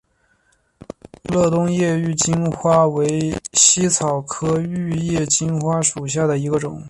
[1.31, 6.79] 乐东玉叶金花为茜草科玉叶金花属下的一个种。